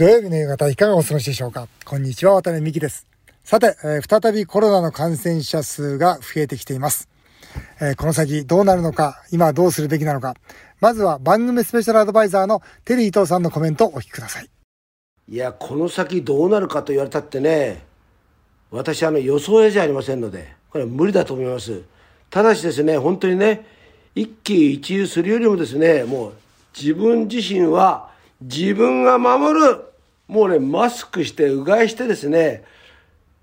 [0.00, 1.68] 土曜日の夕方いかがお過ごしでしょうか？
[1.84, 3.06] こんにちは、渡辺美希です。
[3.44, 7.10] さて、えー、再びコロナの感染者数が増えてきています。
[7.82, 10.36] えー、この先どうなるのか、今どうするべきなのか。
[10.80, 14.48] まずは番組スペシャルアドバイザーのテリー伊藤さんのコメントをお聞きください。
[15.28, 17.82] いや、この先どうなるかと言われたってね、
[18.70, 21.82] 私あの予想絵じゃありませんので、これは無理だと思います。
[22.30, 23.66] ただしですね、本当にね、
[24.14, 26.32] 一喜一憂するよりもですね、もう
[26.74, 28.08] 自分自身は
[28.40, 29.89] 自分が守る
[30.30, 32.62] もうね、マスクして、うがいしてですね、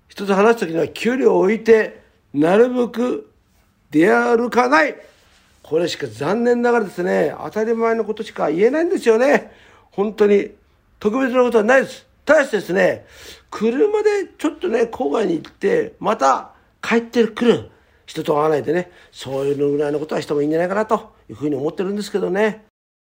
[0.08, 2.00] 人と話すときには距離を置いて、
[2.32, 3.30] なるべく
[3.90, 4.96] 出歩かない。
[5.62, 9.52] これしか残念ながらですね、当たり前のことしか言えないんですよね。
[9.90, 10.52] 本当に。
[10.98, 12.06] 特別なことはないです。
[12.24, 13.04] ただしですね、
[13.50, 17.70] 車でちょっとね、郊外に行って、また帰ってくる。
[18.06, 22.64] 人と会わないでね、そういうのぐらいのことはしてもいいんじゃないかなというふうに思ってるんですけどね。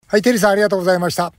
[0.07, 1.33] はい、テリーさんありがとうございました。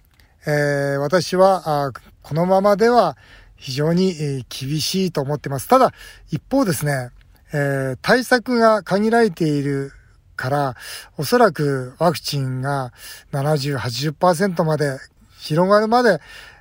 [0.46, 1.90] えー、私は、
[2.28, 3.16] このままでは
[3.56, 5.66] 非常に、厳しいと思ってます。
[5.66, 5.94] ただ、
[6.30, 7.08] 一方ですね、
[7.54, 9.92] えー、対策が限られている
[10.36, 10.76] から、
[11.16, 12.92] おそらくワクチンが
[13.32, 14.98] 70、80%まで
[15.38, 16.20] 広がるまで、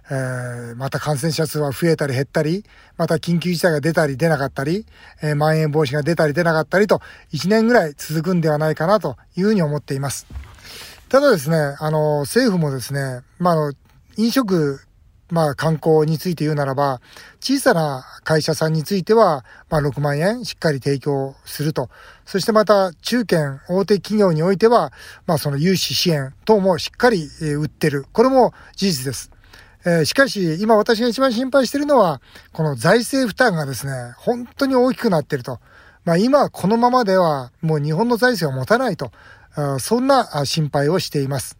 [0.10, 2.64] えー、また感染者数は増えたり減ったり、
[2.96, 4.86] また緊急事態が出たり出なかったり、
[5.22, 7.02] えー、まん延防止が出たり出なかったりと、
[7.34, 10.28] 1年ぐらい続くんではないかなというふうに思っています。
[11.10, 13.72] ただですね、あの、政府もですね、まあ、
[14.16, 14.87] 飲食、
[15.30, 17.02] まあ、観光について言うならば、
[17.40, 21.90] 小さな会社さんについては、まあ、6万円しっかり提供すると。
[22.26, 24.92] そしてまた、中堅、大手企業においては、
[25.26, 28.06] まあ、その融資支援等もしっかり、売ってる。
[28.14, 29.32] これも事実です。
[29.86, 35.60] え、しかし、今私が一番心配しているのは、この財政負担がですね、本当に大きくなっていると。
[36.08, 39.12] まあ今このままではもう日本の財政を持たないと。
[39.80, 41.57] そんな心配をしています。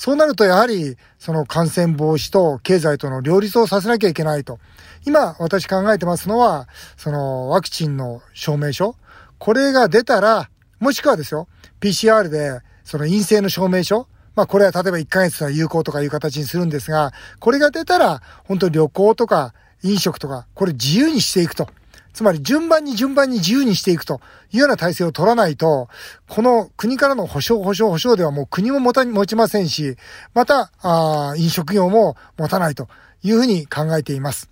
[0.00, 4.58] そうなるとやはり、その感染防止と経済との両立をさせなきゃいけないと。
[5.04, 8.96] 今、私考えてますのは、そのワクチンの証明書。
[9.38, 11.48] これが出たら、もしくはですよ、
[11.82, 14.08] PCR で、その陰性の証明書。
[14.34, 19.52] まあこれは例えば1ヶ月は有効とかいう形にするんですが、これが出たら、本当に旅行とか
[19.82, 21.68] 飲食とか、これ自由にしていくと。
[22.12, 24.20] つまり順番に順番に自由にしていくと
[24.52, 25.88] いうような体制を取らないと、
[26.28, 29.96] この国からの保障、保障、保障ではもう国も持た、持ちませんし、
[30.34, 32.88] また、あ飲食業も持たないと
[33.22, 34.50] いうふうに考えています。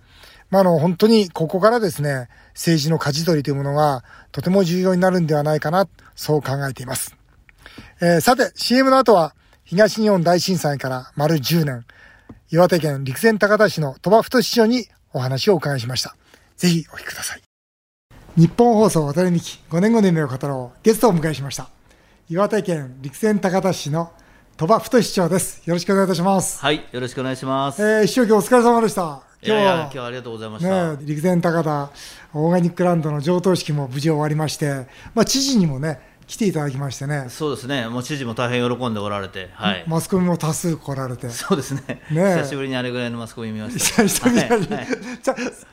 [0.49, 7.15] まあ、あの、本当にここからですね、政治の舵取りというものがとても重要になるんではないかな、そう考えています。
[8.01, 11.85] えー、さて、CM の後は、東日本大震災から丸10年、
[12.51, 16.15] 岩手県陸前高田市の鳥羽太市長にお話をお伺いしました。
[16.57, 17.48] ぜひお聞きください。
[18.39, 21.67] 日本放送渡辺美希5年後の夢を語ろうゲストをお迎えしました。
[22.29, 24.13] 岩手県陸前高田市の
[24.55, 25.61] 鳥羽太市長です。
[25.67, 26.61] よろしくお願いいたします。
[26.61, 27.81] はいよろしくお願いします。
[27.81, 29.21] えー、市長お疲れ様でした。
[29.45, 31.91] 今日は今日はありがとうございました、ね、陸前高田
[32.33, 37.25] オーガニックランドの上棟式も無事終わりまして、まあ、知事にもね来ていただきましてね。
[37.27, 37.87] そうですね。
[37.87, 39.83] もう知事も大変喜んでおられて、はい。
[39.87, 41.27] マスコミも多数来られて。
[41.29, 42.03] そうですね。
[42.11, 44.03] ね久しぶりにあれぐらいのマスコミ見ました。
[44.03, 44.85] 久々に、はい、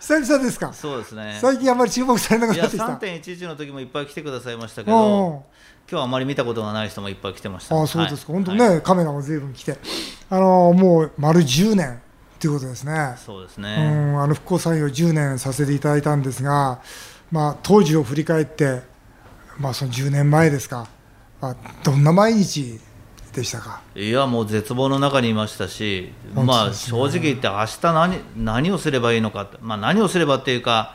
[0.01, 0.73] 久々ですか？
[0.73, 1.37] そうですね。
[1.43, 2.87] 最近あまり注目されなくなってきた。
[2.87, 5.45] 三点一一の時もいっぱい来てくださいましたけど。
[5.89, 7.79] 今日はあまり見たことがない人もいっぱい来てました。
[7.79, 8.33] あ、そうですか。
[8.33, 9.77] はい、本当ね、はい、カメラもずいぶん来て、
[10.31, 12.01] あのもう丸10年
[12.41, 13.15] ということですね。
[13.19, 13.77] そうですね。
[13.79, 16.81] うん、あの復興産業10年させていただいたんですが、
[17.31, 18.96] まあ当時を振り返って、
[19.59, 20.87] まあその10年前ですか。
[21.41, 22.79] あどんな毎日
[23.35, 23.83] でしたか？
[23.95, 30.95] いやもう絶望の中にいましたし、ね、まあ正直言って明日何何をすればいいのか、まあ、何をすればっていうか、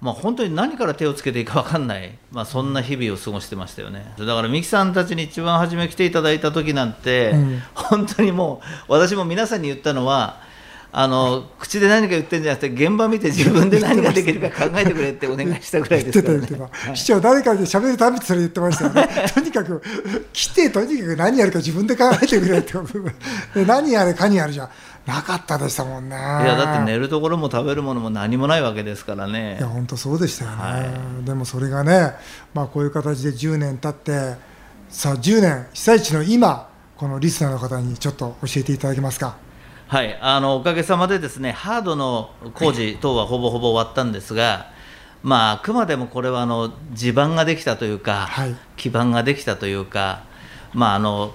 [0.00, 4.14] まあ、本当に何から手をつけていいか分かんない、まあ、そんな日々を過ごしてましたよね。
[4.16, 10.40] だから三木さんたちに一番初め来ていただいた時なんて、うん、本当にもう私も皆さんに言ったのは
[10.90, 18.92] あの口で何か言ってるんじゃなくて現場見て自分で何ができるか考えてくれってお願いしたぐらいですから、ね、市長誰かで喋るたびそれ言ってましたよ。
[18.94, 19.82] ねとにかく
[20.32, 22.72] 来てとにかく何やるか自分で考えてくれって
[23.54, 24.70] で何やれかにやるじゃ
[25.04, 26.16] なかったでしたもんね。
[26.16, 29.58] いやだって寝るところも食べるものも何もないわけですからね。
[29.58, 32.14] いや本当そうでしたよね、はい、でもそれがね、
[32.54, 34.38] まあ、こういう形で10年経って
[34.88, 39.47] さあ10年被災地の今このリスナーの方にちょっと教えていただけますか
[39.88, 44.70] はい、あのおかげさまでですねハードの工事等はほぼほぼ終わったんですが、
[45.22, 50.24] まあ、あくまでもこれはあの地盤ができたというか、はい、基盤ができたというか、
[50.74, 51.32] まあ、あの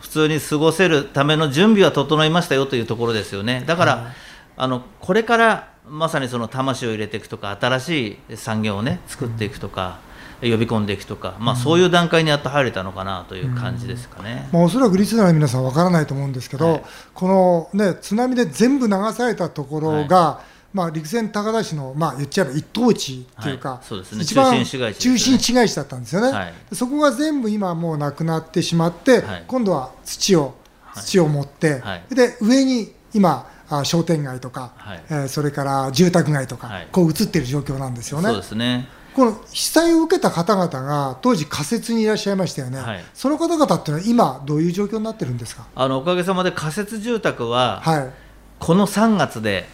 [0.00, 3.62] 普通に過ごせるための準備は整いましたよというところですよね。
[3.68, 4.14] だから、はい、
[4.56, 10.00] あのこれからまさにその魂を入れていくとか新しい産業をね作っていくとか、
[10.40, 16.82] 呼び込んでいくとか、まあ、そういう段階にやっと入れたのかなという感じですかね、まあ、おそらくリスナーの皆さんわからないと思うんですけど、はい。
[17.14, 20.40] この、ね、津波で全部流されたところが、
[20.72, 23.86] まあ、陸前高田市の、まあ、言っちゃえば一等地っていうか、はい。
[23.86, 24.22] そうですね。
[24.22, 29.44] 一番中心市街地だったんですよね、そこが全部今もうなくなってしまって、はい。
[29.46, 30.54] 今度は土を
[30.94, 32.14] 土を持って、はい。
[32.14, 35.02] で上に今あ商店街とか、はい。
[35.08, 36.88] えーそれから住宅街とか、はい。
[36.92, 38.28] こう移っている状況なんですよね。
[38.28, 43.04] そうですねこの被災を受けた方々が当時仮設にいらっしゃいましたよね、はい。
[43.14, 45.66] その方々っていうのは今どういう状況になってるんですか？
[45.74, 48.10] あのおかげさまで仮設住宅は、はい。
[48.58, 49.66] この3月で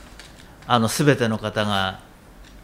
[0.69, 1.99] あの全ての方が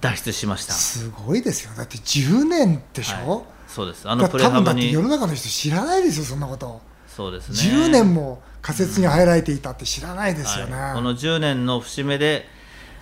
[0.00, 0.72] 脱出しました。
[0.72, 1.72] すごいですよ。
[1.76, 3.42] だって10年でしょ、はい。
[3.66, 4.08] そうです。
[4.08, 7.56] ああのプレハブに世の中の人知らないですよそんなこと、そうですね。
[7.56, 10.94] 10年も仮設に入られていたって知らないですよね、はい。
[10.94, 12.46] この10年の節目で、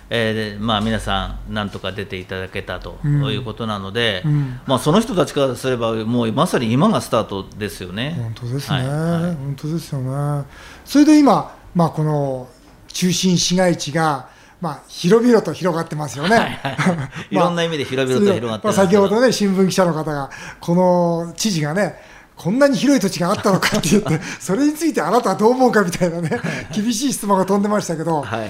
[0.09, 3.25] えーでまあ、皆さん、なんとか出ていただけたとうん。
[3.25, 4.59] いうことなので、うん。
[4.65, 8.15] まあ、その人たちからすれば、もうまさに今がスタートですよね。
[8.17, 9.35] 本当ですね、はいはい。
[9.35, 10.45] 本当ですよね。
[10.85, 12.47] それで今、まあ、この
[12.87, 14.29] 中心市街地が、
[14.61, 16.59] まあ、広々と広がってますよね、
[17.29, 19.03] いろんな意味で広々と広がってまあ、ますけど。
[19.03, 21.95] 先ほどね、新聞記者の方が、この知事がね、
[22.37, 26.39] こんなに広い土地があったのかって言って、 それについてあなたはどう思うかみたいなね、
[26.73, 28.49] 厳しい質問が飛んでましたけど、はいはい。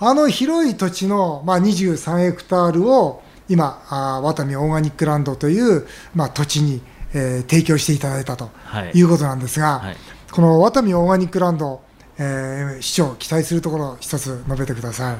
[0.00, 6.80] あの広い土地の、まあ、23ヘクタールを今、あーワタミオーガニックランドという、まあ、土地に、
[7.12, 8.90] えー提供していただいたとはい。
[8.94, 9.96] いうことなんですが、はい。
[10.32, 11.80] このワタミオーガニックランド、
[12.18, 15.14] えー市長、期待するところ、一つ述べてくださ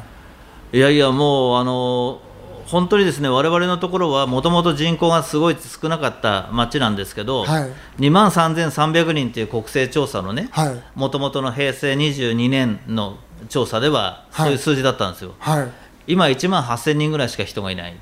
[0.72, 0.76] い。
[0.78, 2.20] いやいや、もう、あの
[2.66, 7.72] 本当にですね、我々のところは、もともと人口がすごい少なかった町なんですけど、はい。
[8.00, 10.82] 2万3300人という国勢調査のね、はい。
[10.94, 13.18] もともとの平成22年の
[13.48, 14.46] 調査では、はい。
[14.46, 15.34] そういう数字だったんですよ。
[15.38, 15.68] はい。
[16.08, 17.96] 今、1万8000人ぐらいしか人がいない。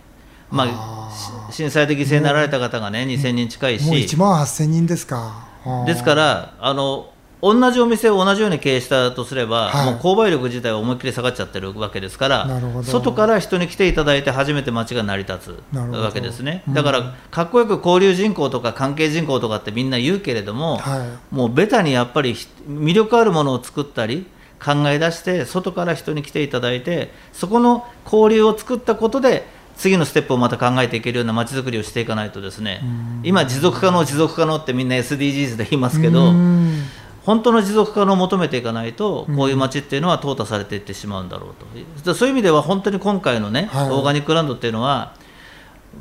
[0.51, 5.47] まああ、し震災で犠牲になられた方がね、2000人近いもう1し、万8000人ですか。
[5.87, 7.09] ですから、あの、
[7.45, 9.87] 同じお店を同じように経営したとすれば、はい。
[9.87, 12.49] もう購買力自体は思いっきり下がっちゃってるわけですから
[12.83, 16.63] 外から人に来ていただいて初めて街が成り立つわけですね。
[16.67, 16.75] うん。
[16.75, 24.27] だからかっこよく交流人口とか関係人口とかってみんな言うけれども、はもうベタにやっぱりひ魅力あるものを作ったり
[24.65, 29.47] 考え出して外から人に来ていただいてそこの交流を作ったことで
[29.77, 32.81] 次のステップをまた考えていけるような街づくりをしていかないとですね
[33.23, 36.33] 今持続可能持続可能ってみんな SDGs で言いますけうど
[37.25, 42.15] 本当の持続可能を求めていかないとこういう街っていうのは淘汰されていってしまうんだろうと。
[42.15, 43.91] そういう意味では本当に今回のねはい。
[43.91, 45.15] オーガニックランドっていうのは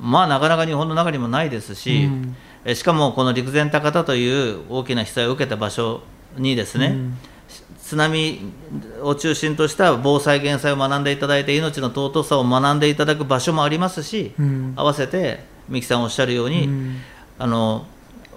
[0.01, 2.35] まあなかなか日本の中にもないですし、うん。
[2.65, 6.01] えしかもこの陸前高田という大きな被災を受けた場所
[6.37, 7.17] にですね、うん。
[7.79, 8.39] 津波
[9.01, 14.73] を中心とした防災・減災を学んでいただいて命の尊さを学んでいただく場所もありますし、うん。
[14.75, 16.97] 合わせて三木さんおっしゃるように、うん。
[17.39, 17.85] あの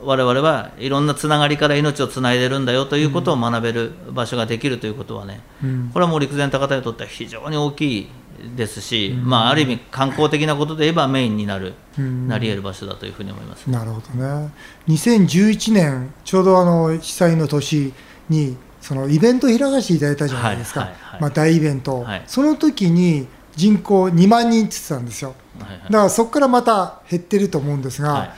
[0.03, 5.91] 我々はいろんなつながりから命をつないでるんだよということを学べる場所ができるということはね、うん。
[5.93, 8.09] これはもう陸前高田にとっては非常に大きい
[8.55, 12.29] ですし、まあ、ある意味観光的なことで言えばメインになる、うん。
[12.29, 13.67] なり得る場所だというふうに思います。
[13.71, 14.51] なるほどね。
[14.89, 17.93] 2011年、ちょうどあの被災の年
[18.29, 21.21] に、そのイベントを開かせていただいたじゃないですか、はいはいはい。
[21.23, 22.23] まあ、大イベント、はい。
[22.27, 23.27] その時に
[23.57, 25.81] 人口2万人って言ってたんですよ、はいはい。
[25.85, 28.31] だからそこからまた減ってると思うんですが、はい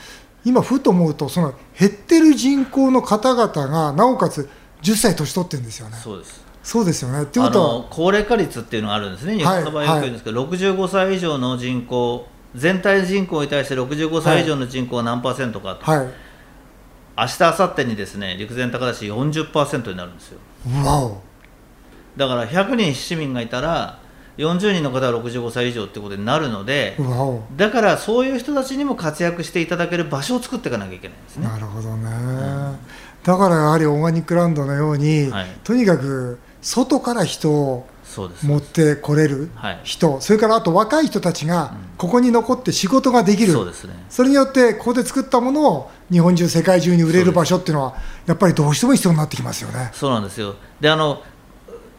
[0.48, 4.48] 今、ふと思うと、その減ってる人口の方々が、なおかつ
[4.82, 5.96] 10歳年取ってるんですよね。
[6.02, 7.22] そうですそうですよね。
[7.22, 16.06] ってこあとはの高齢化率っていうのがあるんですね、日本の場合はよく言うんですけど、65歳以上の人口、全体人口に対して65歳以上の人口は何パーセントかと、はい、
[17.16, 20.38] 明日明後日にですね陸前高田市40%になるんですよ。
[20.66, 21.22] うわお、
[22.16, 23.97] だから100人市民がいたら、
[24.38, 26.96] 40人の方は65歳以上ってことになるので、
[27.56, 31.46] だからそういう人たちにも活躍していただける場所を作っていかなきゃいけないんですね。
[31.46, 32.08] なるほどね、
[33.24, 35.46] だからやはりオーガニックランドのように、はい。
[35.64, 37.86] とにかく外から人を
[38.42, 39.80] 持ってこれるはい。
[39.82, 43.94] 人、それからあと若い人たちがここに残って仕事ができる、そうですね。
[44.08, 49.90] それによってここで作ったものを日本中、世界中に売れる場所っていうのは、やっぱりどうしても必要になってきますよね。
[49.94, 50.54] そうなんですよ。
[50.80, 51.22] で、あの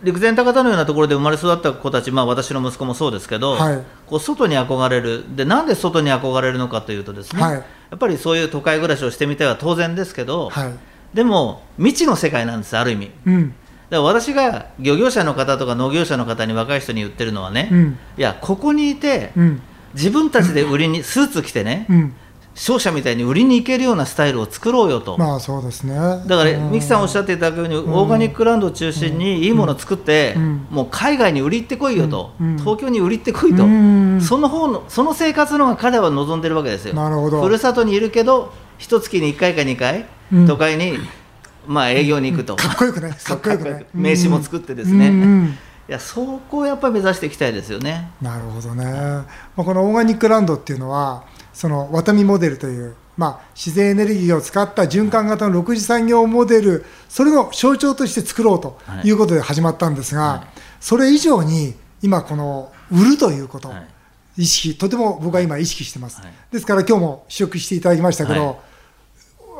[0.03, 3.83] 陸前高田のようなところで生まれ育った子たち、まあ、私の息子もそうですけど、はい。
[4.07, 5.35] こう外に憧れる。
[5.35, 7.53] で、なんで外に憧れるのかというとですね、はい。
[7.55, 7.63] や
[7.95, 10.73] っぱりそういう都会暮らしをしてみたいは当然ですけど、はい。
[11.13, 13.11] でも未知の世界なんです、ある意味。
[13.25, 13.49] うん。
[13.49, 13.55] だか
[13.89, 17.97] ら私が漁業者の方とか農業者の方に若い人に言ってるのはね、うん。
[18.17, 19.61] いや、ここにいて、うん。
[19.95, 22.13] 自分たちで売りにスーツ着てね、うん
[22.59, 25.95] 商社みたいに売りに行けるようなスタイルを作ろうよと、まあそうですね。
[25.95, 26.71] だから、うん。
[26.71, 30.67] 三木さんおっしゃっていただくように、オーガニックランドを中心にいいものを作って、うん。
[30.69, 32.57] もう海外に売り行ってこいよと、うん。
[32.57, 34.19] 東京に売り行ってこいと、うん。
[34.21, 36.93] その方のその生活の方が彼は望んでるわけですよ。
[36.93, 37.41] なるほど。
[37.41, 40.45] ふるさとにいるけど、一月に1回か2回、うん。
[40.45, 40.97] 都会に、
[41.65, 43.85] まあ、営業に行くと、かっこよくね、かっこよくね。
[43.95, 45.55] 名刺も作ってですね、
[45.87, 48.11] いやそこをやっぱり目指していきたいですよね。
[48.21, 49.25] なるほどね、ま
[49.59, 51.23] あ、このオーガニックランドっていうのは
[51.59, 59.11] そのワタミモデルという、まあ、自然エネルギーを使った循環型の6次産業モデルそれの象徴として作ろうとい。
[59.11, 60.59] うことで始まったんですが、はい。
[60.79, 63.75] それ以上に今この売るということ、は
[64.37, 64.43] い。
[64.43, 66.31] 意識とても僕は今意識してます、はい。
[66.49, 68.55] ですから今日も試食していただきましたけど、はい。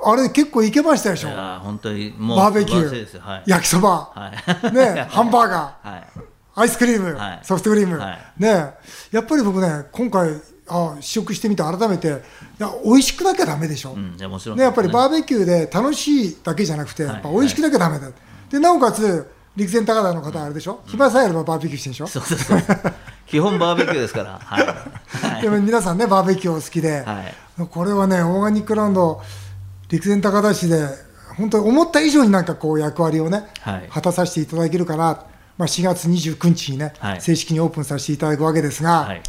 [0.06, 1.29] あれ結構いけましたでしょ？
[1.60, 4.32] 本当にバーベキュー焼きそば、は
[4.72, 4.74] い。
[4.74, 6.08] ね、 ハンバーガーはい。
[6.56, 7.39] アイスクリーム、はい。
[7.44, 8.20] ソフトクリーム、はい。
[8.38, 8.74] ね
[9.12, 10.29] やっぱり僕ね、今回、
[10.70, 12.12] あ試食してみて、改めて、い
[12.60, 17.90] や美味しくなきゃだめでしょ、うんね、やっぱりーバーベキューで楽しいだけじゃなくて、はいやっぱ美味しくなきゃだ。
[17.90, 18.10] めだ、
[18.50, 22.58] でなおかつ、陸前高田の方、あれでしょ、暇さえあればバーベキューしてるでしょ、そうですそう。
[22.58, 22.76] です
[23.28, 24.40] 基本バーベキューですから。
[24.44, 24.66] はい、
[25.34, 25.42] はい。
[25.42, 27.68] でも皆さんね、バーベキューお好きで、はい。
[27.68, 29.22] これはね、オーガニックランド、
[29.90, 30.88] 陸前高田市で、
[31.38, 33.90] 本当に思った以上になんかこう役割をね、はい。
[33.92, 35.24] 果たさせていただけるかな、
[35.60, 39.22] まあ、4月29日にね、はい正式にオープンさせていただくわけですが、はい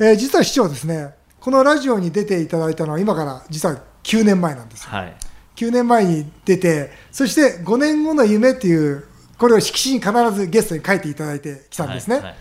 [0.00, 4.90] えー実は市長ですね、このラジオに出ていただいたのは、今から実は9年前なんですよ。
[4.90, 5.14] はい
[5.56, 9.04] 9年前に出て、そして5年後の夢っていう、
[9.38, 12.16] これを色紙に必ずゲストに書いていただいてきたんですね。
[12.16, 12.34] はいはい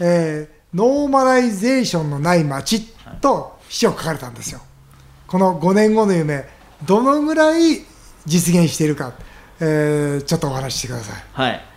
[0.00, 2.80] えーノーマライゼーションのない街
[3.20, 4.60] と市長書かれたんですよ。
[5.28, 6.48] この5年後の夢、
[6.84, 7.80] どのぐらい
[8.26, 9.12] 実現しているか、
[9.60, 11.22] えーちょっとお話ししてください。
[11.32, 11.73] はい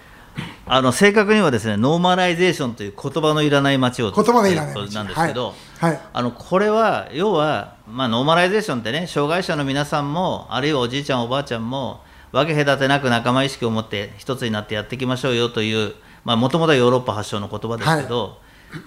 [0.69, 4.93] あの正確にはですねノーマライゼーションという言葉のいらない街を言葉のいらない街。
[4.95, 5.91] なんですけど、はい。
[5.91, 6.01] はい。
[6.13, 15.95] あのこれは要は、まあ、ノーマライゼーションってね障害者の皆さんもあるいはおじいちゃんおばあちゃんも分け隔てなく仲間意識を持って一つになってやっていきましょうよという
[16.35, 18.39] もともとはヨーロッパ発祥の言葉ですけど、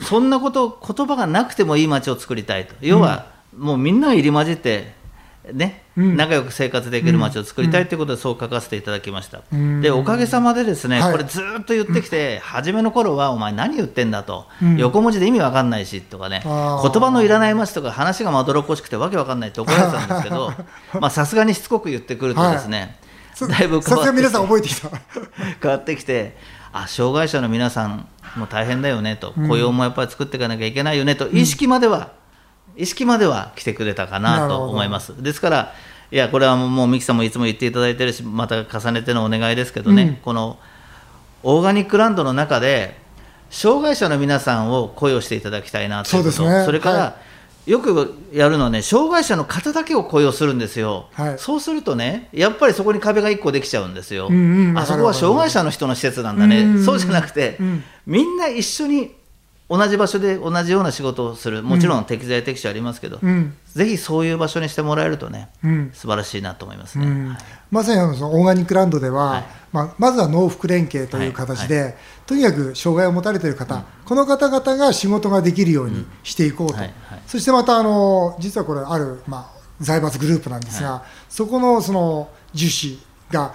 [0.03, 2.75] そんなこと言葉がなくてもいい街を作りたいと。
[2.81, 4.93] 要は、もうみんなが入り混じって
[5.53, 6.17] ね、うん。
[6.17, 9.81] 仲良く生活できる街を作りたいということでそう書かせていただきました、うん。
[9.81, 11.13] でおかげさまでですね、はい。
[11.13, 14.77] これずーっと言ってきて、初めの頃はお前何言ってんだと、うん。
[14.77, 20.53] 横文字で意味わかんないしとかね言葉のいらない街とか話がまどろっこしくてわけわかんないって怒られてたんですけど
[21.01, 22.97] まあさすがにしつこく言ってくるとですね、
[23.35, 23.69] そだい。
[23.69, 24.91] ぶさすが皆さん覚ええてきた。
[25.63, 26.37] 変わってきて
[26.73, 28.07] あ障害者の皆さん
[28.37, 31.29] も大変だよねと、雇用もやっぱり作っていかなきゃいけないよねと。
[31.29, 32.13] 意識までは、
[32.77, 35.23] 意識までは来てくれたかなと思います。
[35.23, 35.75] ですから
[36.13, 40.15] いやこれはもうミキさんもいつも言っていただいてるしまた重ねてのお願いですけどね、うん。
[40.17, 40.59] この
[41.43, 42.99] オーガニックランドの中で
[43.49, 46.37] 障害者の皆さんを雇用していただきたいなということ。
[46.37, 46.73] そうですね。
[46.73, 47.17] れから、は
[47.67, 51.39] よくやるのはね障害者の方だけを雇用するんですよ、はい。
[51.39, 54.79] そうするとねやっぱりそこに壁が1個できちゃうんですよ、うんうん。
[54.79, 56.85] あそこは障害者の人の施設なんだね、うん。
[56.85, 57.85] そうじゃなくて、うん。
[58.07, 59.15] みんな一緒に
[59.71, 61.63] 同じ場所で同じような仕事をする。
[61.63, 63.55] もちろん適材適所ありますけど、うん。
[63.73, 65.91] ぜひそういう場所にしてもらえるとね、うん。
[65.95, 67.29] 素晴らしいなと思いますね、うん。
[67.29, 67.39] はい。
[67.71, 69.45] まさにあのそのオーガニックランドでは、はい。
[69.71, 71.97] まあ、まずは農福連携という形で、
[72.27, 76.83] とにかく障害を持たれている方、この方々が仕事ができるようにしていこうと、はい。
[77.09, 77.21] はい。
[77.29, 82.99] そしてまたあの実はこれある、まあ、財閥グループなんですが、そこのその樹脂
[83.31, 83.55] が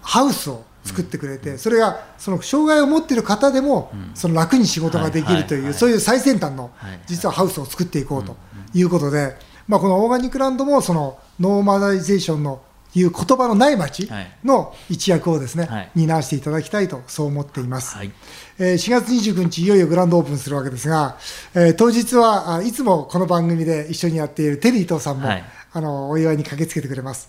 [0.00, 7.00] ハウスを作ってくれて、それがその障害を持っている方でも、その楽に仕事ができるという、そういう最先端のはい。
[7.06, 8.36] 実はハウスを作っていこうと
[8.74, 9.36] いうことで、
[9.68, 12.60] まあ、このオーガニックランドもそのノーマライゼーションの
[12.92, 14.30] いう言葉のない街はい。
[14.44, 15.90] の一役をですね、はい。
[15.94, 18.10] 担わせていただきたいとそう思っています、はい。
[18.58, 21.16] えー4月29日いよいよグランドオープンするわけですが、
[21.54, 25.44] えー当日はあいつもこの番組で一緒にやっているテリー伊藤さんも、はい。
[25.72, 27.28] あのお祝いに駆けつけてくれます、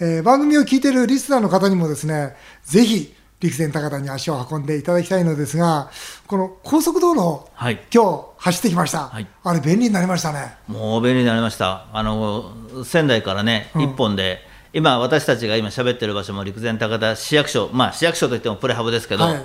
[0.00, 5.90] えー番組を聞いているリスナーの方にもですねぜひ陸前高田に足を運んでいただきたいのですが
[6.26, 7.80] この高速道路をはい。
[7.92, 9.26] 今日走ってきました、はい。
[9.42, 10.54] あれ便利になりましたね。
[10.68, 12.52] もう便利になりました、あの
[12.84, 13.82] 仙台からね、うん。
[13.82, 14.38] 一本で、
[14.72, 19.44] 今、私たちが今喋ってる場所も陸前高田市役所、まあ、市役所といってもプレハブですけど、はい。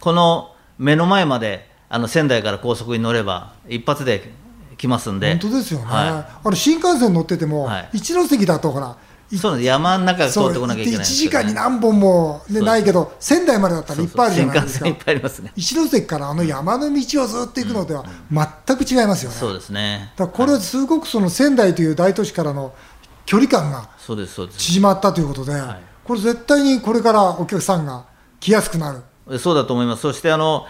[0.00, 4.32] この目の前まであの仙台から高速に乗れば、一発で
[4.76, 7.90] 来ますんで、本当ですよね、はあの新幹線乗ってても、はい。
[7.92, 8.94] 一ノ関だとほらい、
[9.38, 18.04] そうなんです山の中を通ってこなきゃいけないん1ですけどね時間に何本も、ね、ないけど仙台までだったらいっぱいあるじゃないですかいっぱいありますね、一ノ関からあの山の道をずっと行くのでは
[18.66, 22.74] 全く違いますよね、そうですね、だからこれはすごくその仙台という大都市からの
[23.26, 23.88] 距離感が。
[23.98, 25.58] 縮まったということで、い。
[26.04, 28.04] これ絶対にこれからお客さんが
[28.40, 29.38] 来やすくなる。
[29.38, 30.66] そうだと思います、そしてあの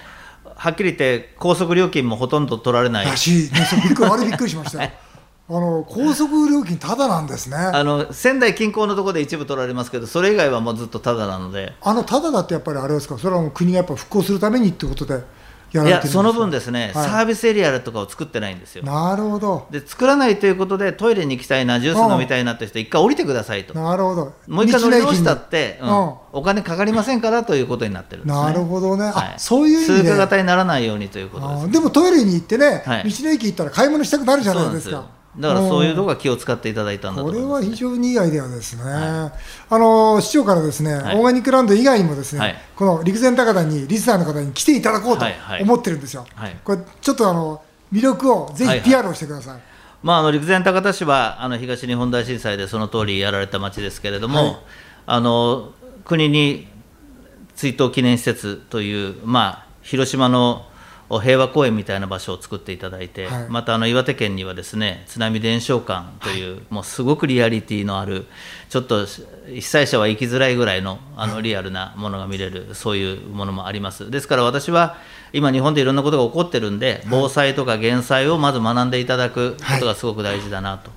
[0.55, 4.91] はっきり言って、高速料金もほとんど取られない、らしい、ね、びっくりあれびっくりしましたよ。
[5.49, 7.57] あの高速料金ただなんですね。
[7.75, 13.19] あの仙台近郊のところで一部取られますけど、それ以外はもうずっとただなので、あのただだってやっぱりあれですか？
[13.19, 17.09] それはもう国がやっぱ復興するためにってことでやられてるんいや、その分ですね、はい。
[17.09, 18.85] サービスエリアとかを作ってないんですよ。
[18.85, 19.67] なるほど。
[19.71, 24.33] で作らないということで、トイレに行きたいな、ジュース飲みたいなって人、一回降りてくださいと、なるほど。
[24.47, 25.89] もう一回乗り直したって、うん。
[25.89, 26.13] うん。
[26.33, 28.43] お金かかりませんからということになってるんですね。
[28.43, 29.13] なるほどね、はい。
[29.15, 30.05] あそういう意味で。
[30.05, 33.11] 通過型にならないようにということですあーでもトイレに行ってね、はい。
[33.11, 35.07] 道の駅行ったら買い物したくなるじゃないですか
[35.39, 39.33] だからそういうとこんは気を使っていただいたんだとこれ思います、は非常にいいアイデアですね、あ
[39.71, 41.17] の市長からですね、はい。
[41.17, 42.57] オーガニックランド以外にもですね、はい。
[42.77, 45.63] この陸前高田にリスナーの方に来ていただこうとはいはい。
[45.63, 46.57] 思ってるんですよ、はい。
[46.63, 47.63] これちょっとあの
[47.93, 48.89] 魅力をぜひはいはい。
[48.89, 49.61] PR をしてください、
[50.03, 54.57] まあ、あの陸前高田市はあの東日本大震災でその通りやられた町ですけれども、はい。
[55.07, 55.73] あの
[56.05, 56.69] 国に
[57.57, 60.67] 追悼記念施設という、まあ、広島の
[61.21, 63.47] 平和公園みたいな場所を作っていただいて、はい。
[63.49, 68.27] またあの岩手県にはですね津波伝承館という、もうすごくリアリティのある
[68.69, 74.11] ちょっと被災者は行きづらいぐらいのあのリアルなものが見れるそういうものもあります。
[74.11, 74.97] ですから私は
[75.33, 80.91] 今日本でいろんなことが起こってるんで防災とか減災をまず学んでいただくことがすごく大事だなと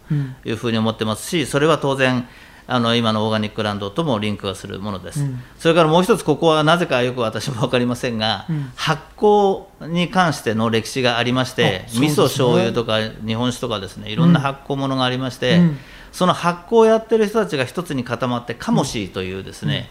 [0.43, 2.27] いうふうに思ってますしそれは当然
[2.67, 5.25] あの今のオーガニックランドともリンクがするものです、
[5.59, 15.77] それからもう一つここはなぜかよく私も分かりませんが、発酵に関しての歴史がありまして、味噌醤油とか日本酒とかですねいろんな発酵ものがありまして、うん。
[16.15, 19.89] その発酵をやってる人たちが一つに固まってカモシーというですね、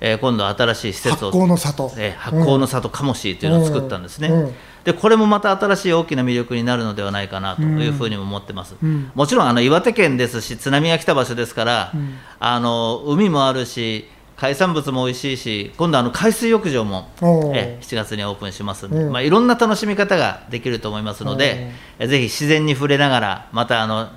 [0.00, 4.54] えー今度新しい施設を発酵の里、えー発酵の里カモシーというのを作ったんですね、うん
[4.86, 9.10] でこれもまた新しい大きな魅力になるのではないかなというふうにも思ってます、ん。
[9.16, 11.92] もちろんあの岩手県ですし津波が来た場所ですから、
[12.38, 19.12] あの海もあるし海産物も美味しいし今度あの海水浴場も、えー7月にオープンしますんで、うん。
[19.12, 24.08] まあ、いろんな楽しみ方ができると思いますので、えーぜひ自然に触れながらまたあの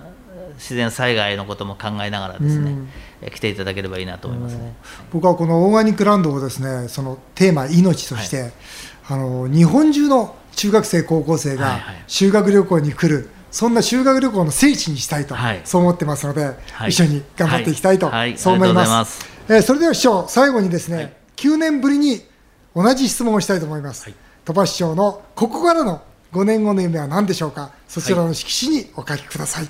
[0.53, 2.89] 自然災害のことも考えながらですね、うん。
[3.23, 4.75] えー来ていただければいいなと思いますね。
[5.11, 8.51] 僕はこのオーガニックランドをですねそのテーマ命として、
[9.09, 15.61] あの日本中の中学生高校生が修学旅行に来る、そんな修学旅行の聖地にしたいと、はい。
[15.63, 16.89] そう思ってますので、はい。
[16.89, 18.15] 一緒に頑張っていきたいと、はい。
[18.15, 18.37] はい。
[18.37, 19.19] そう思いまありがとうございます。
[19.19, 21.13] すえーそれでは市長最後にですね、はい。
[21.37, 22.21] 9年ぶりに
[22.75, 24.11] 同じ質問をしたいと思います、
[24.43, 26.01] 鳥羽市長のここからの
[26.33, 27.71] 5年後の夢は何でしょうか？
[27.87, 29.67] そちらの色紙にお書きください。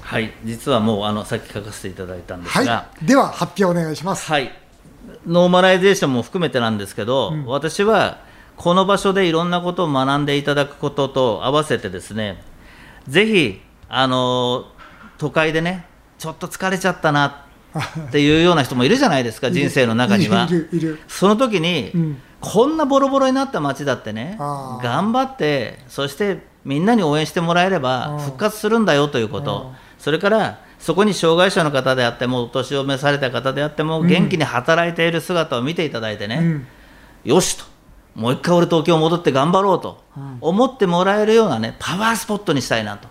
[0.00, 4.26] はい、実はもうあのさっき書かせていただいたんですが、はい、では発表お願いします。
[4.30, 4.52] はい、
[5.26, 8.18] ノーマライゼーションも含めてなんですけど、私は
[8.56, 12.42] この場所でいろんなことを学んでいただくことと合わせてですね、
[13.08, 14.66] ぜひ、あの
[15.18, 15.86] 都会でね、
[16.18, 17.46] ちょっと疲れちゃったな
[18.06, 20.48] っていうような人もいるじゃないですか、 人生の中には。
[21.08, 22.22] その時に、うん。
[22.40, 36.66] こんなボロボロになった街だってね、頑張って、そしてみんなに応援してもらえればうん復活するんだよということ、それからそこに障害者の方であっても、お年を召された方であっても、元気に働いている姿を見ていただいてね、うん。
[37.24, 37.64] よしと、
[38.14, 40.02] もう一回俺、東京戻って頑張ろうと
[40.40, 43.08] 思ってもらえるようなね、パワースポットにしたいなと。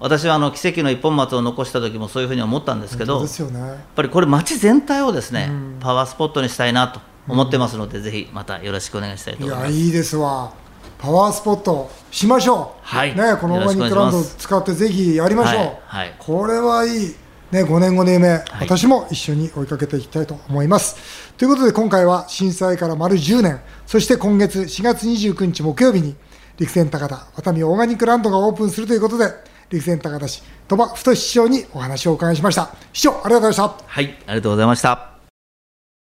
[0.00, 9.72] 私はあの奇跡の一本松を残した時もそういうふうに思ったんですけど、そうですよねやっぱりこれ、街全体をですね、うんパワースポットにしたいなと思ってますので、ぜひまたよろしくお願いしたいと思います。
[9.72, 10.52] いいですわ。
[10.98, 12.86] パワースポットしましょう。
[12.86, 15.56] はいね、このオーガニックランド使ってぜひやりましょう。
[15.58, 17.14] はいはいこれはいい。
[17.50, 21.32] ね、5年後の夢、私も一緒に追いかけていきたいと思います。
[21.38, 26.14] ということで今回は震災から丸10年、そして今月4月29日木曜日に
[26.58, 29.32] 陸前高田、ワタミオーガニックランドがオープンするということで、
[29.70, 32.74] 陸前高田市、鳥羽太市長にお話をお伺いしました。
[32.92, 33.84] 市長、ありがとうございました。
[33.86, 35.10] はい、ありがとうございました。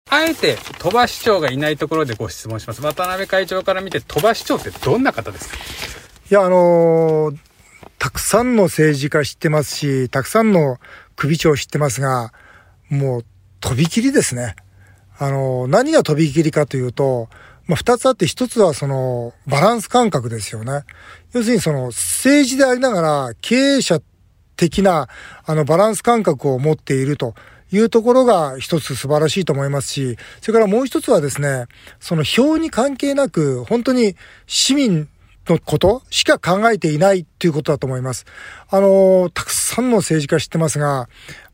[0.10, 2.82] あえて鳥羽市長がいないところでご質問します。
[2.82, 5.56] 渡辺会長から見て鳥羽市長ってどんな方ですか？
[6.30, 7.38] いや、あのー
[7.98, 10.80] たくさんの政治家知ってますし、たくさんの
[11.22, 12.34] 首長知ってますが、
[12.90, 13.26] もう、
[13.60, 14.56] とびきりですね。
[15.20, 17.30] あの何がとびきりかというと、
[17.68, 20.84] まあ、二つあって、一つはその、バランス感覚ですよね。
[21.32, 24.02] 要するにその、政治でありながら、経営者
[24.56, 25.10] 的な、
[25.46, 27.36] あの、バランス感覚を持っていると
[27.72, 31.66] いうところが一つ素晴らしいと思いますし、それからもう一つはですね、
[32.00, 34.16] その票に関係なく、本当に
[34.48, 35.08] 市民
[35.52, 38.26] のことしか考えていないっていうことだと思います。
[38.70, 41.10] あの、たくさんの政治家知ってますが、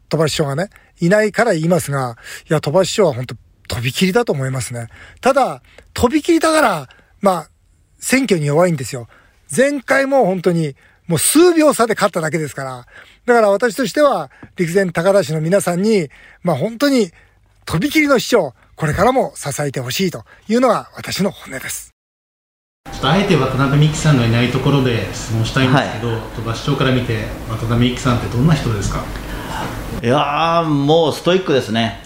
[0.09, 2.17] 鳥羽市長がね、いないから言いますが、
[2.49, 3.35] いや、鳥羽市長は本当
[3.67, 4.87] 飛び切りだと思いますね。
[5.21, 5.61] ただ、
[5.93, 6.89] 飛び切りだから、
[7.21, 7.49] まあ、
[7.99, 9.07] 選挙に弱いんですよ。
[9.55, 10.75] 前回も本当に、
[11.07, 12.85] もう数秒差で勝っただけですから。
[13.25, 16.09] だから私としては、陸前高田市の皆さんに、
[16.43, 17.11] まあ本当に、
[17.65, 21.96] 飛び切りの市長、これからも支えてほしいというのが私の本音です。
[22.91, 29.03] ちょっとあえて渡辺美樹さんがいないところで質問したいんですけど、鳥羽市長から見て渡辺美樹さんってどんな人ですか？
[30.01, 32.01] いやーもうストイックですね。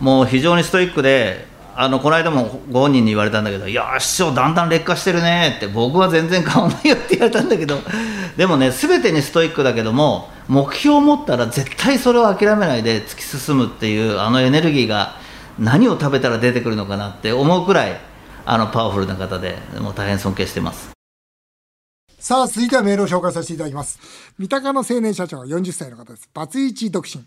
[0.00, 7.80] もう非常にストイックであのこの間もご本人に言われたんだけど「いやー市長だんだん劣化してるね」って僕は全然変わんないよって言われたんだけど。
[8.36, 15.16] でもね全てにストイックだけども目標を持ったら絶対それを諦めないで突き進むっていうあのエネルギーが
[15.58, 18.00] 何を食べたら出てくるのかなって思うくらい
[18.50, 20.90] あのパワフルな方でもう大変尊敬してます
[22.18, 24.00] さあ、続いてはメールを紹介させていただきます。
[24.38, 26.28] 三鷹の青年社長、40歳の方です。
[26.34, 27.22] バツイチ独身。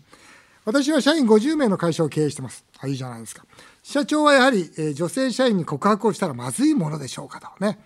[0.66, 2.64] 私は社員50名の会社を経営してます。
[2.78, 3.44] あ、いいじゃないですか。
[3.82, 7.78] 社長はやはり、えー女性社員に告白をしたらまずいものでしょうかとね。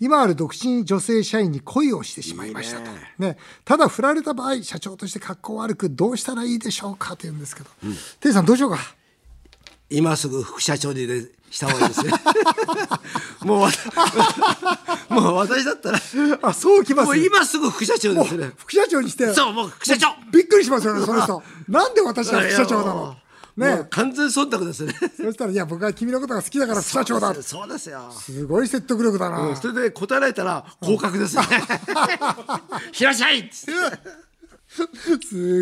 [0.00, 2.90] 今ある独身女性社員に恋をしてしまいましたと。
[3.18, 3.36] ね。
[3.64, 7.70] ただ振られた場合、社長として格好悪くどうしたらいいでしょうかと言うんですけど。
[8.20, 8.78] テイさんどうしようか。
[9.90, 12.12] 今すぐ副社長にねした方がいいですね
[13.44, 13.70] もうわ
[15.08, 15.98] もう私だったら。
[16.42, 18.52] あ、そうきますもう今すぐ副社長ですね。
[18.56, 19.32] 副社長にして。
[19.32, 20.08] そうもう副社長。
[20.30, 21.42] びっくりしますよね、その人。
[21.68, 23.16] なんで私が副社長なの？
[23.56, 23.86] ね。
[23.90, 24.94] 完全忖度ですね。
[25.16, 27.34] そしたら、いや、僕は君のことが好きだから副社長だ。
[27.42, 28.12] そうですよ。
[28.12, 29.56] すごい説得力だな。
[29.56, 31.42] それで答えられたら合格ですね。
[33.00, 33.66] いらっしゃいす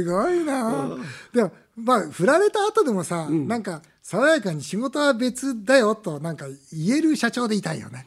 [0.05, 0.89] ごいな。
[1.33, 8.07] でも、まあ、振られた後でもさ、なんか、爽やかに仕事は別だよと、なんか言える社長でいたいよね。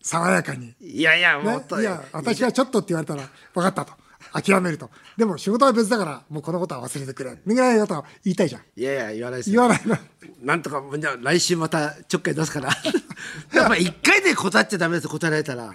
[0.00, 0.72] 爽やかに。
[0.80, 3.92] いやいやもねっ、といや、私はちょっとって言われたら、分かったと。
[4.32, 4.88] 諦めると。
[5.18, 7.36] でも仕事は別だから、もうこのことは忘れてくれ。
[7.44, 8.62] みたいなことは言いたいじゃん。
[8.74, 9.98] いやいや言わないですよ言わないの？
[10.40, 12.68] なんとかじゃあ来週またちょっかい出すから
[13.52, 15.74] やっぱ一回で答えちゃダメです答えられたら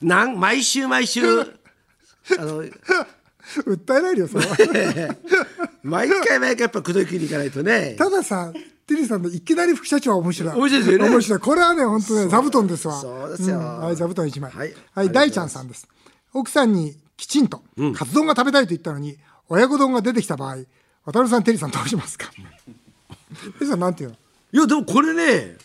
[0.00, 1.22] なん毎週毎週
[2.40, 5.16] あの訴えられるよ、それは。
[5.82, 8.50] 毎回毎回やっぱ口説きに行かないとねたださ、
[8.88, 10.54] テリーさんのいきなり副社長は面白い。
[10.54, 11.10] 面白いですよね。
[11.10, 11.38] 面白い。
[11.40, 12.94] これはね、本当ね、座布団ですわ。
[12.98, 13.60] そうですよ。
[13.60, 13.80] ん。
[13.80, 14.50] はい、座布団一枚。
[14.50, 15.86] ははいい、ありがとうござい大ちゃんさんです。
[16.32, 17.62] 奥さんにきちんと、
[17.94, 20.56] カツ丼が食べたいと言ったのに、親子丼が出てきた場合、
[21.04, 22.30] 渡辺さん、テリーさんどうしますか？
[22.32, 22.42] テ
[23.60, 24.16] リーさんなんて言うの？
[24.52, 25.58] いやでもこれね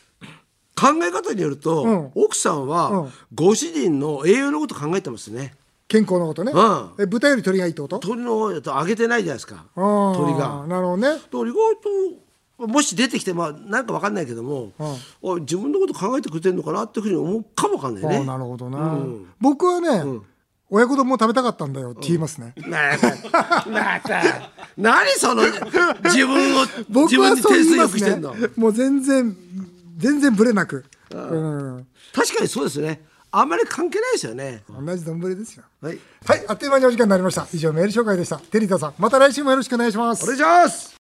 [0.75, 2.11] 考え方によると、うん。
[2.15, 3.09] 奥さんは、うん。
[3.33, 5.55] ご主人の栄養のこと考えてますね。
[5.87, 6.51] 健康のことね。
[6.53, 6.89] うん。
[6.99, 7.99] え豚より鳥がいいってこと？
[7.99, 9.65] 鳥のやつ揚げてないじゃないですか。
[9.75, 10.65] 鳥が。
[10.67, 11.07] なるほどね。
[11.09, 12.22] だから意外と
[12.67, 14.95] もし出てきてまあなんかわかんないけども、あ
[15.41, 18.97] 自分のこと考えてくれてるのかなっていうふうに思うかもわかんないねなるほどな。
[19.39, 20.03] 僕はね、
[20.69, 22.53] 親子丼も食べたかったんだよって言いますね。
[24.77, 28.35] 何その自分を自 僕は分に点数よそう言いますねくしてんの。
[28.55, 29.37] もう全然、
[29.97, 30.83] 全然ブレなく。
[31.11, 31.87] うん。
[32.13, 35.63] 確かにそうですねあんまり関係ないですよね同じ丼ですよ。
[35.81, 37.47] はいはい、あっという間にお時間になりました。
[37.51, 38.37] 以上メール紹介でした。
[38.37, 40.27] テリータさん、また来週もよろしくお願いしますお。
[40.27, 40.92] 願いします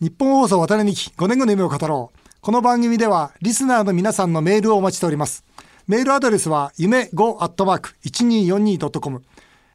[0.00, 2.18] 日本放送渡辺美希5年後の夢を語ろう。
[2.40, 5.44] この番組ではリスナーの皆さんのメールをお待ちしております。
[5.88, 9.24] メールアドレスは夢 5-1242.com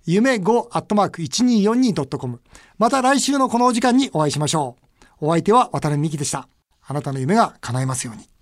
[0.06, 2.40] 夢 5-1242.com
[2.78, 4.78] また来週のこのお時間にお会いしましょ
[5.22, 5.26] う。
[5.28, 6.48] お相手は渡辺美希でした。
[6.88, 8.33] あなたの夢が叶いますように。